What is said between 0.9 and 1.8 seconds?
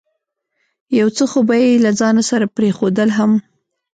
یو څه خو به یې